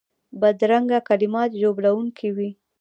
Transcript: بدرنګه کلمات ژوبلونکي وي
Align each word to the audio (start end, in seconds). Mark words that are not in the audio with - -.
بدرنګه 0.41 0.99
کلمات 1.09 1.49
ژوبلونکي 1.61 2.29
وي 2.35 2.49